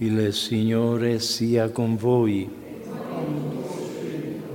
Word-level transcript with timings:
Il 0.00 0.32
Signore 0.32 1.18
sia 1.18 1.70
con 1.70 1.96
voi. 1.96 2.48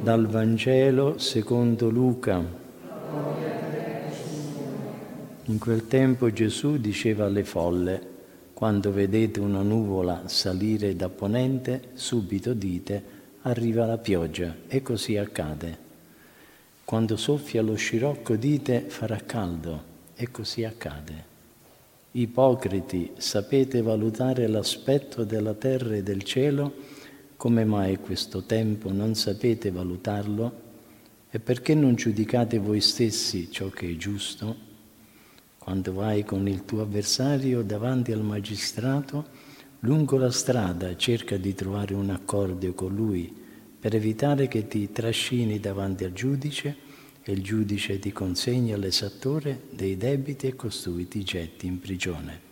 Dal 0.02 0.26
Vangelo 0.28 1.18
secondo 1.18 1.90
Luca. 1.90 2.42
In 5.44 5.60
quel 5.60 5.88
tempo 5.88 6.32
Gesù 6.32 6.78
diceva 6.78 7.26
alle 7.26 7.44
folle, 7.44 8.08
quando 8.54 8.94
vedete 8.94 9.42
una 9.42 9.62
nuvola 9.62 10.30
salire 10.30 10.96
da 10.96 11.10
ponente, 11.10 11.90
subito 11.92 12.54
dite, 12.54 13.04
arriva 13.42 13.86
la 13.86 13.98
pioggia, 13.98 14.56
e 14.70 14.82
così 14.82 15.18
accade. 15.18 15.78
Quando 16.86 17.18
soffia 17.18 17.62
lo 17.62 17.76
scirocco 17.76 18.38
dite, 18.38 18.86
farà 18.88 19.18
caldo, 19.18 19.84
e 20.16 20.32
così 20.32 20.64
accade. 20.64 21.33
Ipocriti, 22.16 23.14
sapete 23.18 23.82
valutare 23.82 24.46
l'aspetto 24.46 25.24
della 25.24 25.56
terra 25.56 25.96
e 25.96 26.04
del 26.04 26.22
cielo? 26.22 26.72
Come 27.36 27.66
mai 27.66 27.98
questo 27.98 28.44
tempo 28.44 28.92
non 28.92 29.16
sapete 29.16 29.72
valutarlo? 29.72 30.62
E 31.32 31.40
perché 31.40 31.74
non 31.74 31.96
giudicate 31.96 32.60
voi 32.60 32.82
stessi 32.82 33.50
ciò 33.50 33.70
che 33.70 33.90
è 33.90 33.96
giusto? 33.96 34.56
Quando 35.58 35.94
vai 35.94 36.24
con 36.24 36.48
il 36.48 36.66
tuo 36.66 36.82
avversario 36.82 37.64
davanti 37.64 38.12
al 38.12 38.22
magistrato, 38.22 39.26
lungo 39.80 40.18
la 40.18 40.30
strada 40.30 40.96
cerca 40.96 41.36
di 41.38 41.56
trovare 41.56 41.96
un 41.96 42.12
accordo 42.12 42.72
con 42.74 42.94
lui 42.94 43.36
per 43.80 43.96
evitare 43.96 44.48
che 44.48 44.68
ti 44.68 44.92
trascini 44.92 45.60
davanti 45.60 46.04
al 46.04 46.14
giudice 46.14 46.78
e 47.24 47.32
il 47.32 47.42
giudice 47.42 48.00
ti 48.00 48.12
consegna 48.12 48.76
l'esattore 48.76 49.62
dei 49.72 49.96
debiti 49.96 50.48
e 50.48 50.56
costui 50.56 51.08
ti 51.08 51.24
getti 51.24 51.66
in 51.66 51.80
prigione. 51.80 52.52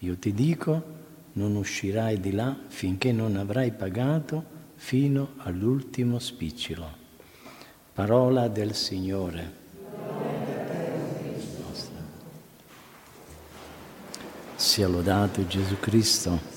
Io 0.00 0.16
ti 0.16 0.32
dico, 0.32 0.94
non 1.32 1.56
uscirai 1.56 2.20
di 2.20 2.32
là 2.32 2.56
finché 2.68 3.12
non 3.12 3.36
avrai 3.36 3.72
pagato 3.72 4.54
fino 4.76 5.34
all'ultimo 5.38 6.18
spicciolo. 6.18 7.04
Parola 7.92 8.48
del 8.48 8.74
Signore. 8.74 9.64
Sia 14.54 14.86
lodato 14.86 15.46
Gesù 15.46 15.78
Cristo. 15.80 16.55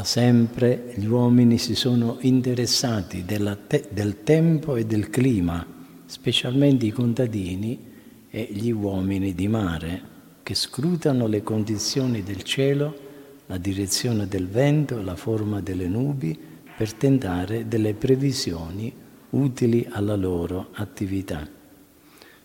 Da 0.00 0.06
sempre 0.06 0.94
gli 0.94 1.04
uomini 1.04 1.58
si 1.58 1.74
sono 1.74 2.16
interessati 2.20 3.22
te- 3.26 3.86
del 3.90 4.22
tempo 4.22 4.76
e 4.76 4.86
del 4.86 5.10
clima, 5.10 5.62
specialmente 6.06 6.86
i 6.86 6.90
contadini 6.90 7.78
e 8.30 8.48
gli 8.50 8.70
uomini 8.70 9.34
di 9.34 9.46
mare, 9.46 10.00
che 10.42 10.54
scrutano 10.54 11.26
le 11.26 11.42
condizioni 11.42 12.22
del 12.22 12.42
cielo, 12.44 12.98
la 13.44 13.58
direzione 13.58 14.26
del 14.26 14.48
vento, 14.48 15.02
la 15.02 15.16
forma 15.16 15.60
delle 15.60 15.86
nubi, 15.86 16.34
per 16.74 16.94
tentare 16.94 17.68
delle 17.68 17.92
previsioni 17.92 18.90
utili 19.28 19.86
alla 19.90 20.16
loro 20.16 20.68
attività. 20.72 21.46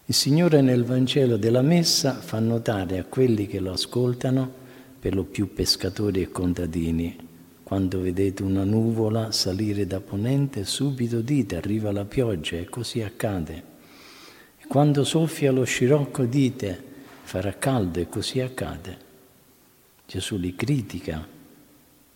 Il 0.07 0.13
Signore 0.13 0.59
nel 0.59 0.83
Vangelo 0.83 1.37
della 1.37 1.61
Messa 1.61 2.15
fa 2.15 2.39
notare 2.39 2.99
a 2.99 3.05
quelli 3.05 3.47
che 3.47 3.61
lo 3.61 3.71
ascoltano, 3.71 4.51
per 4.99 5.15
lo 5.15 5.23
più 5.23 5.53
pescatori 5.53 6.21
e 6.21 6.31
contadini, 6.31 7.24
quando 7.65 7.99
vedete 7.99 8.43
una 8.43 8.63
nuvola 8.63 9.31
salire 9.31 9.87
da 9.87 9.99
ponente, 9.99 10.65
subito 10.65 11.21
dite 11.21 11.55
arriva 11.55 11.91
la 11.91 12.05
pioggia 12.05 12.57
e 12.57 12.65
così 12.65 13.01
accade. 13.01 13.63
E 14.59 14.67
quando 14.67 15.03
soffia 15.03 15.51
lo 15.51 15.63
scirocco 15.63 16.25
dite 16.25 16.79
farà 17.23 17.57
caldo 17.57 17.99
e 17.99 18.07
così 18.07 18.39
accade. 18.39 18.97
Gesù 20.05 20.37
li 20.37 20.53
critica 20.55 21.27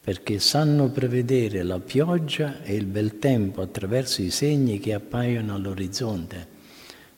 perché 0.02 0.38
sanno 0.38 0.91
prevedere 0.91 1.63
la 1.63 1.80
pioggia 1.80 2.61
e 2.61 2.75
il 2.75 2.86
bel 2.86 3.17
tempo 3.17 3.63
attraverso 3.63 4.22
i 4.22 4.29
segni 4.29 4.78
che 4.78 4.94
appaiono 4.94 5.56
all'orizzonte 5.56 6.47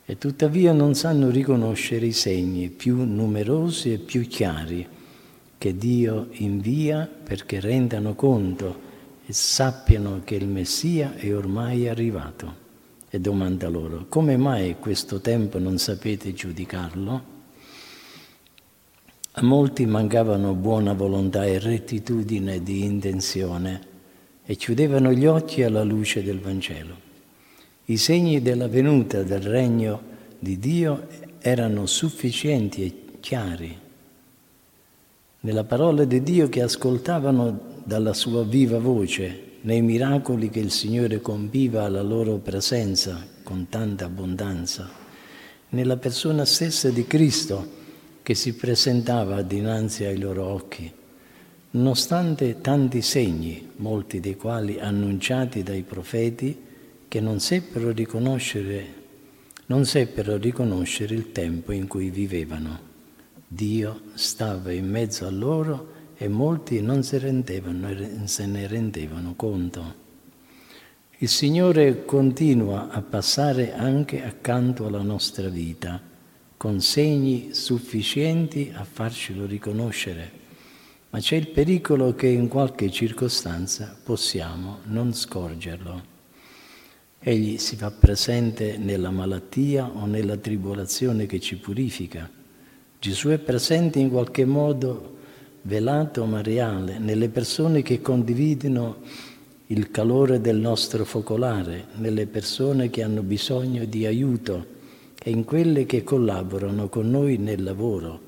e 0.06 0.16
tuttavia 0.16 0.72
non 0.72 0.94
sanno 0.94 1.28
riconoscere 1.28 2.06
i 2.06 2.12
segni 2.12 2.70
più 2.70 3.04
numerosi 3.04 3.92
e 3.92 3.98
più 3.98 4.26
chiari 4.26 5.00
che 5.62 5.76
Dio 5.76 6.26
invia 6.38 7.08
perché 7.22 7.60
rendano 7.60 8.16
conto 8.16 8.80
e 9.24 9.32
sappiano 9.32 10.22
che 10.24 10.34
il 10.34 10.48
Messia 10.48 11.14
è 11.14 11.32
ormai 11.32 11.86
arrivato. 11.86 12.56
E 13.08 13.20
domanda 13.20 13.68
loro, 13.68 14.06
come 14.08 14.36
mai 14.36 14.74
questo 14.80 15.20
tempo 15.20 15.60
non 15.60 15.78
sapete 15.78 16.32
giudicarlo? 16.32 17.22
A 19.30 19.42
molti 19.44 19.86
mancavano 19.86 20.52
buona 20.54 20.94
volontà 20.94 21.44
e 21.44 21.60
rettitudine 21.60 22.60
di 22.64 22.82
intenzione 22.82 23.80
e 24.44 24.56
chiudevano 24.56 25.12
gli 25.12 25.26
occhi 25.26 25.62
alla 25.62 25.84
luce 25.84 26.24
del 26.24 26.40
Vangelo. 26.40 26.96
I 27.84 27.96
segni 27.98 28.42
della 28.42 28.66
venuta 28.66 29.22
del 29.22 29.42
regno 29.42 30.02
di 30.40 30.58
Dio 30.58 31.06
erano 31.38 31.86
sufficienti 31.86 32.82
e 32.84 33.20
chiari 33.20 33.81
nella 35.44 35.64
parola 35.64 36.04
di 36.04 36.22
Dio 36.22 36.48
che 36.48 36.62
ascoltavano 36.62 37.80
dalla 37.84 38.12
sua 38.12 38.44
viva 38.44 38.78
voce, 38.78 39.50
nei 39.62 39.82
miracoli 39.82 40.50
che 40.50 40.60
il 40.60 40.70
Signore 40.70 41.20
compiva 41.20 41.84
alla 41.84 42.02
loro 42.02 42.36
presenza 42.36 43.26
con 43.42 43.66
tanta 43.68 44.04
abbondanza, 44.04 44.88
nella 45.70 45.96
persona 45.96 46.44
stessa 46.44 46.90
di 46.90 47.06
Cristo 47.06 47.80
che 48.22 48.34
si 48.34 48.54
presentava 48.54 49.42
dinanzi 49.42 50.04
ai 50.04 50.18
loro 50.18 50.44
occhi, 50.44 50.90
nonostante 51.70 52.60
tanti 52.60 53.02
segni, 53.02 53.70
molti 53.76 54.20
dei 54.20 54.36
quali 54.36 54.78
annunciati 54.78 55.64
dai 55.64 55.82
profeti, 55.82 56.56
che 57.08 57.20
non 57.20 57.40
seppero 57.40 57.90
riconoscere, 57.90 58.86
non 59.66 59.84
seppero 59.86 60.36
riconoscere 60.36 61.14
il 61.14 61.32
tempo 61.32 61.72
in 61.72 61.88
cui 61.88 62.10
vivevano. 62.10 62.91
Dio 63.54 64.00
stava 64.14 64.72
in 64.72 64.88
mezzo 64.88 65.26
a 65.26 65.30
loro 65.30 65.92
e 66.16 66.26
molti 66.26 66.80
non 66.80 67.02
se, 67.02 67.20
se 68.24 68.46
ne 68.46 68.66
rendevano 68.66 69.34
conto. 69.36 69.94
Il 71.18 71.28
Signore 71.28 72.06
continua 72.06 72.88
a 72.88 73.02
passare 73.02 73.74
anche 73.74 74.24
accanto 74.24 74.86
alla 74.86 75.02
nostra 75.02 75.50
vita, 75.50 76.00
con 76.56 76.80
segni 76.80 77.52
sufficienti 77.52 78.72
a 78.74 78.84
farcelo 78.84 79.44
riconoscere, 79.44 80.32
ma 81.10 81.18
c'è 81.18 81.36
il 81.36 81.48
pericolo 81.48 82.14
che 82.14 82.28
in 82.28 82.48
qualche 82.48 82.90
circostanza 82.90 83.94
possiamo 84.02 84.78
non 84.84 85.12
scorgerlo. 85.12 86.02
Egli 87.18 87.58
si 87.58 87.76
fa 87.76 87.90
presente 87.90 88.78
nella 88.78 89.10
malattia 89.10 89.90
o 89.90 90.06
nella 90.06 90.38
tribolazione 90.38 91.26
che 91.26 91.38
ci 91.38 91.58
purifica 91.58 92.40
Gesù 93.02 93.30
è 93.30 93.38
presente 93.38 93.98
in 93.98 94.10
qualche 94.10 94.44
modo 94.44 95.16
velato 95.62 96.24
ma 96.24 96.40
reale 96.40 97.00
nelle 97.00 97.30
persone 97.30 97.82
che 97.82 98.00
condividono 98.00 98.98
il 99.66 99.90
calore 99.90 100.40
del 100.40 100.58
nostro 100.58 101.04
focolare, 101.04 101.86
nelle 101.96 102.28
persone 102.28 102.90
che 102.90 103.02
hanno 103.02 103.22
bisogno 103.24 103.86
di 103.86 104.06
aiuto 104.06 104.66
e 105.20 105.30
in 105.30 105.42
quelle 105.42 105.84
che 105.84 106.04
collaborano 106.04 106.88
con 106.88 107.10
noi 107.10 107.38
nel 107.38 107.64
lavoro 107.64 108.20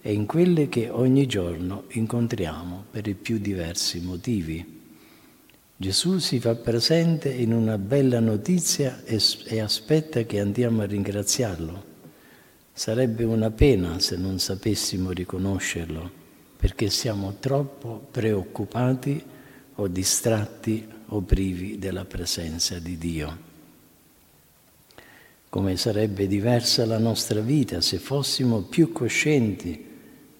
e 0.00 0.12
in 0.12 0.26
quelle 0.26 0.68
che 0.68 0.88
ogni 0.90 1.26
giorno 1.26 1.86
incontriamo 1.88 2.84
per 2.88 3.08
i 3.08 3.14
più 3.14 3.38
diversi 3.38 3.98
motivi. 3.98 4.78
Gesù 5.76 6.18
si 6.18 6.38
fa 6.38 6.54
presente 6.54 7.32
in 7.32 7.52
una 7.52 7.78
bella 7.78 8.20
notizia 8.20 9.02
e, 9.02 9.58
aspetta 9.58 10.22
che 10.22 10.38
andiamo 10.38 10.82
a 10.82 10.86
ringraziarlo. 10.86 11.89
Sarebbe 12.80 13.24
una 13.24 13.50
pena 13.50 14.00
se 14.00 14.16
non 14.16 14.38
sapessimo 14.38 15.10
riconoscerlo, 15.10 16.10
perché 16.56 16.88
siamo 16.88 17.36
troppo 17.38 18.06
preoccupati 18.10 19.22
o 19.74 19.86
distratti 19.86 20.88
o 21.08 21.20
privi 21.20 21.78
della 21.78 22.06
presenza 22.06 22.78
di 22.78 22.96
Dio. 22.96 23.38
Come 25.50 25.76
sarebbe 25.76 26.26
diversa 26.26 26.86
la 26.86 26.96
nostra 26.96 27.40
vita 27.40 27.82
se 27.82 27.98
fossimo 27.98 28.62
più 28.62 28.92
coscienti 28.92 29.86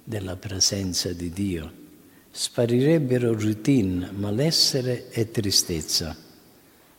della 0.02 0.36
presenza 0.36 1.12
di 1.12 1.28
Dio. 1.28 1.70
Sparirebbero 2.30 3.38
routine, 3.38 4.12
malessere 4.12 5.10
e 5.10 5.30
tristezza. 5.30 6.16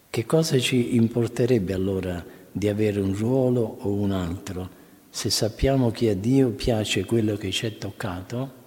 Che 0.08 0.26
cosa 0.28 0.60
ci 0.60 0.94
importerebbe 0.96 1.74
allora 1.74 2.24
di 2.52 2.68
avere 2.68 3.00
un 3.00 3.16
ruolo 3.16 3.78
o 3.80 3.92
un 3.92 4.12
altro? 4.12 4.81
Se 5.14 5.30
sappiamo 5.30 5.92
che 5.92 6.10
a 6.10 6.16
Dio 6.16 6.52
piace 6.52 7.04
quello 7.04 7.36
che 7.36 7.52
ci 7.52 7.66
è 7.66 7.78
toccato, 7.78 8.60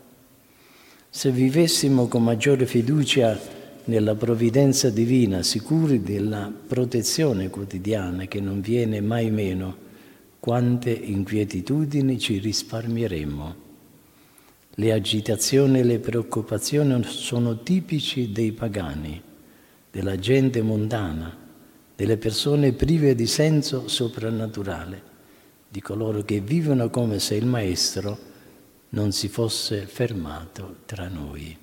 se 1.09 1.31
vivessimo 1.31 2.07
con 2.07 2.23
maggiore 2.23 2.67
fiducia 2.67 3.41
nella 3.85 4.15
provvidenza 4.15 4.91
divina, 4.91 5.43
sicuri 5.43 6.03
della 6.03 6.53
protezione 6.67 7.49
quotidiana 7.49 8.27
che 8.27 8.41
non 8.41 8.61
viene 8.61 9.01
mai 9.01 9.31
meno, 9.31 9.77
quante 10.39 10.91
inquietudini 10.91 12.19
ci 12.19 12.39
risparmieremmo. 12.39 13.63
Le 14.75 14.93
agitazioni 14.93 15.79
e 15.79 15.85
le 15.85 15.99
preoccupazioni 15.99 17.03
sono 17.05 17.63
tipici 17.63 18.33
dei 18.33 18.53
pagani, 18.53 19.23
della 19.91 20.19
gente 20.19 20.61
mondana, 20.61 21.35
delle 21.97 22.19
persone 22.19 22.73
prive 22.73 23.15
di 23.15 23.27
senso 23.27 23.89
soprannaturale, 23.89 25.13
di 25.75 25.81
coloro 25.81 26.23
che 26.23 26.39
vivono 26.39 26.89
come 26.89 27.19
se 27.19 27.35
il 27.35 27.47
Maestro 27.47 28.17
non 28.91 29.11
si 29.11 29.27
fosse 29.27 29.89
fermato 29.89 30.77
tra 30.87 31.09
noi. 31.09 31.59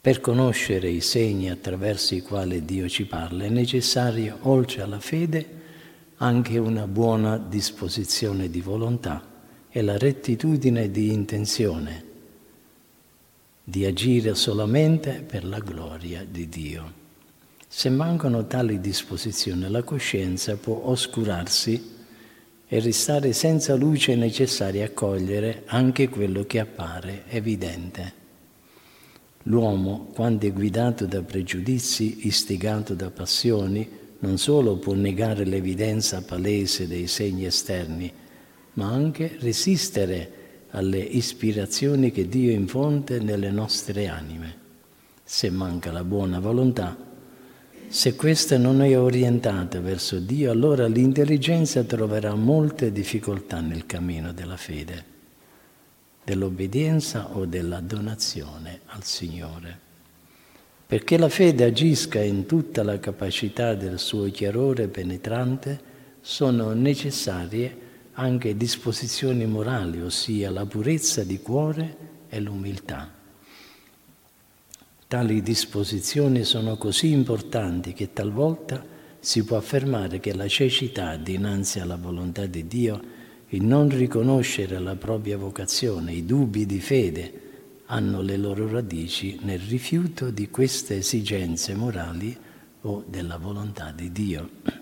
Per 0.00 0.20
conoscere 0.20 0.88
i 0.88 1.00
segni 1.00 1.50
attraverso 1.50 2.14
i 2.14 2.22
quali 2.22 2.64
Dio 2.64 2.88
ci 2.88 3.06
parla 3.06 3.42
è 3.42 3.48
necessario, 3.48 4.38
oltre 4.42 4.82
alla 4.82 5.00
fede, 5.00 5.58
anche 6.18 6.58
una 6.58 6.86
buona 6.86 7.38
disposizione 7.38 8.48
di 8.48 8.60
volontà 8.60 9.26
e 9.68 9.82
la 9.82 9.98
rettitudine 9.98 10.92
di 10.92 11.12
intenzione 11.12 12.04
di 13.64 13.84
agire 13.84 14.36
solamente 14.36 15.24
per 15.26 15.44
la 15.44 15.58
gloria 15.58 16.24
di 16.24 16.48
Dio. 16.48 16.99
Se 17.72 17.88
mancano 17.88 18.48
tali 18.48 18.80
disposizioni, 18.80 19.70
la 19.70 19.84
coscienza 19.84 20.56
può 20.56 20.86
oscurarsi 20.86 21.98
e 22.66 22.80
restare 22.80 23.32
senza 23.32 23.76
luce 23.76 24.16
necessaria 24.16 24.86
a 24.86 24.90
cogliere 24.90 25.62
anche 25.66 26.08
quello 26.08 26.44
che 26.46 26.58
appare 26.58 27.26
evidente. 27.28 28.12
L'uomo, 29.44 30.10
quando 30.12 30.48
è 30.48 30.52
guidato 30.52 31.06
da 31.06 31.22
pregiudizi, 31.22 32.26
istigato 32.26 32.94
da 32.94 33.08
passioni, 33.10 33.88
non 34.18 34.36
solo 34.36 34.76
può 34.78 34.94
negare 34.94 35.44
l'evidenza 35.44 36.22
palese 36.22 36.88
dei 36.88 37.06
segni 37.06 37.44
esterni, 37.44 38.12
ma 38.74 38.88
anche 38.88 39.36
resistere 39.38 40.32
alle 40.70 40.98
ispirazioni 40.98 42.10
che 42.10 42.28
Dio 42.28 42.50
infonde 42.50 43.20
nelle 43.20 43.52
nostre 43.52 44.08
anime. 44.08 44.58
Se 45.22 45.50
manca 45.50 45.92
la 45.92 46.02
buona 46.02 46.40
volontà, 46.40 47.06
se 47.92 48.14
questa 48.14 48.56
non 48.56 48.82
è 48.82 48.96
orientata 48.96 49.80
verso 49.80 50.20
Dio, 50.20 50.52
allora 50.52 50.86
l'intelligenza 50.86 51.82
troverà 51.82 52.36
molte 52.36 52.92
difficoltà 52.92 53.60
nel 53.60 53.84
cammino 53.84 54.32
della 54.32 54.56
fede, 54.56 55.04
dell'obbedienza 56.22 57.36
o 57.36 57.46
della 57.46 57.80
donazione 57.80 58.82
al 58.86 59.02
Signore. 59.02 59.76
Perché 60.86 61.18
la 61.18 61.28
fede 61.28 61.64
agisca 61.64 62.22
in 62.22 62.46
tutta 62.46 62.84
la 62.84 63.00
capacità 63.00 63.74
del 63.74 63.98
suo 63.98 64.30
chiarore 64.30 64.86
penetrante, 64.86 65.80
sono 66.20 66.72
necessarie 66.72 67.76
anche 68.12 68.56
disposizioni 68.56 69.46
morali, 69.46 70.00
ossia 70.00 70.48
la 70.52 70.64
purezza 70.64 71.24
di 71.24 71.40
cuore 71.40 71.96
e 72.28 72.38
l'umiltà. 72.38 73.19
Tali 75.10 75.42
disposizioni 75.42 76.44
sono 76.44 76.76
così 76.76 77.10
importanti 77.10 77.94
che 77.94 78.12
talvolta 78.12 78.80
si 79.18 79.42
può 79.42 79.56
affermare 79.56 80.20
che 80.20 80.32
la 80.36 80.46
cecità 80.46 81.16
dinanzi 81.16 81.80
alla 81.80 81.96
volontà 81.96 82.46
di 82.46 82.68
Dio, 82.68 83.02
il 83.48 83.64
non 83.64 83.88
riconoscere 83.88 84.78
la 84.78 84.94
propria 84.94 85.36
vocazione, 85.36 86.12
i 86.12 86.24
dubbi 86.24 86.64
di 86.64 86.78
fede, 86.78 87.32
hanno 87.86 88.20
le 88.22 88.36
loro 88.36 88.70
radici 88.70 89.40
nel 89.42 89.58
rifiuto 89.58 90.30
di 90.30 90.48
queste 90.48 90.98
esigenze 90.98 91.74
morali 91.74 92.38
o 92.82 93.02
della 93.04 93.36
volontà 93.36 93.90
di 93.90 94.12
Dio. 94.12 94.48
Il 94.62 94.72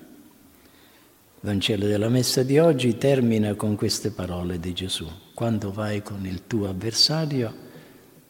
Vangelo 1.41 1.87
della 1.87 2.11
Messa 2.11 2.43
di 2.43 2.59
oggi 2.59 2.99
termina 2.99 3.55
con 3.55 3.77
queste 3.77 4.11
parole 4.11 4.61
di 4.61 4.75
Gesù. 4.75 5.09
Quando 5.33 5.73
vai 5.73 6.03
con 6.03 6.27
il 6.27 6.47
tuo 6.47 6.69
avversario 6.69 7.65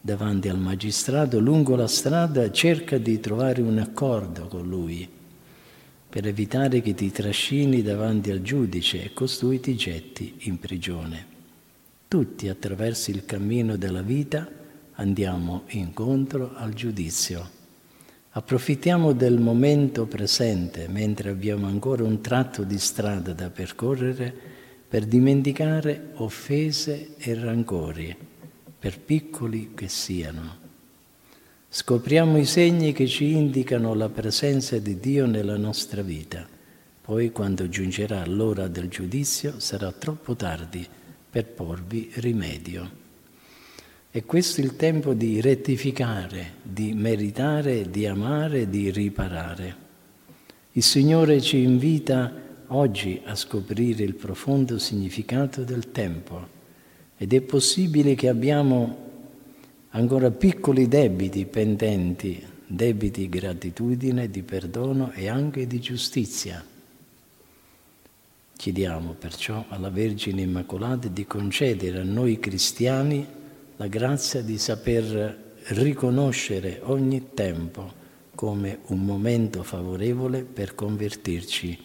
davanti 0.01 0.49
al 0.49 0.59
magistrato, 0.59 1.39
lungo 1.39 1.77
la 1.77 1.87
strada, 1.87 2.51
cerca 2.51 2.99
di 2.99 3.21
trovare 3.21 3.63
un 3.63 3.79
accordo 3.79 4.47
con 4.47 4.67
lui 4.67 5.09
per 6.09 6.27
evitare 6.27 6.81
che 6.81 6.95
ti 6.95 7.11
trascini 7.11 7.83
davanti 7.83 8.31
al 8.31 8.41
giudice 8.41 9.05
e 9.05 9.13
costui 9.13 9.61
ti 9.61 9.77
getti 9.77 10.35
in 10.41 10.59
prigione. 10.59 11.27
Tutti 12.09 12.49
attraverso 12.49 13.11
il 13.11 13.25
cammino 13.27 13.77
della 13.77 14.03
vita 14.03 14.49
andiamo 14.93 15.65
incontro 15.69 16.53
al 16.55 16.73
giudizio 16.73 17.57
Approfittiamo 18.39 19.15
del 19.15 19.41
momento 19.41 20.07
presente, 20.07 20.87
mentre 20.87 21.31
abbiamo 21.31 21.67
ancora 21.67 22.05
un 22.05 22.21
tratto 22.21 22.63
di 22.63 22.79
strada 22.79 23.33
da 23.33 23.51
percorrere, 23.51 24.33
per 24.87 25.07
dimenticare 25.07 26.11
offese 26.15 27.17
e 27.17 27.35
rancori, 27.35 28.17
per 28.79 29.01
piccoli 29.01 29.73
che 29.75 29.89
siano. 29.89 30.67
Scopriamo 31.69 32.39
i 32.39 32.45
segni 32.45 32.93
che 32.93 33.07
ci 33.07 33.33
indicano 33.33 33.93
la 33.95 34.09
presenza 34.09 34.79
di 34.79 35.01
Dio 35.01 35.27
nella 35.27 35.57
nostra 35.57 36.01
vita. 36.01 36.47
Poi, 37.03 37.33
quando 37.33 37.69
giungerà 37.69 38.25
l'ora 38.27 38.69
del 38.69 38.89
giudizio, 38.89 39.59
sarà 39.59 39.91
troppo 39.91 40.37
tardi 40.37 40.87
per 41.29 41.47
porvi 41.47 42.11
rimedio. 42.15 43.07
E 44.11 44.25
questo 44.25 44.61
è 44.61 44.65
il 44.65 44.77
tempo 44.77 45.13
di 45.13 45.41
rettificare, 45.41 46.55
di 46.63 46.95
meritare, 46.95 47.91
di 47.91 48.07
amare, 48.07 48.69
di 48.69 48.91
riparare. 48.91 49.77
Il 50.73 50.83
Signore 50.83 51.41
ci 51.41 51.59
invita 51.59 52.33
oggi 52.69 53.21
a 53.25 53.35
scoprire 53.35 54.05
il 54.05 54.15
profondo 54.15 54.79
significato 54.79 55.65
del 55.65 55.91
tempo 55.91 56.57
ed 57.19 57.33
è 57.33 57.41
possibile 57.41 58.15
che 58.15 58.29
abbiamo 58.29 59.07
ancora 59.91 60.31
piccoli 60.31 60.87
debiti 60.87 61.45
pendenti, 61.47 62.43
debiti 62.65 63.23
di 63.23 63.29
gratitudine, 63.29 64.31
di 64.31 64.43
perdono 64.43 65.11
e 65.13 65.29
anche 65.29 65.67
di 65.67 65.81
giustizia. 65.81 66.65
Chiediamo 68.57 69.13
perciò 69.13 69.65
alla 69.69 69.91
Vergine 69.91 70.43
Immacolata 70.43 71.09
di 71.09 71.27
concedere 71.27 72.01
a 72.01 72.05
noi 72.05 72.39
cristiani 72.39 73.27
la 73.77 73.87
grazia 73.89 74.41
di 74.41 74.57
saper 74.57 75.57
riconoscere 75.69 76.81
ogni 76.85 77.31
tempo 77.35 77.93
come 78.35 78.79
un 78.87 79.05
momento 79.05 79.65
favorevole 79.65 80.45
per 80.45 80.77
convertirci, 80.77 81.79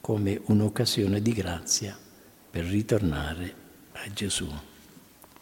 come 0.00 0.40
un'occasione 0.44 1.22
di 1.22 1.32
grazia 1.32 1.96
per 2.50 2.64
ritornare 2.64 3.54
a 3.92 4.12
Gesù. 4.12 4.46